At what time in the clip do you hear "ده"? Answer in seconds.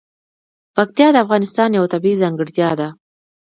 2.79-2.87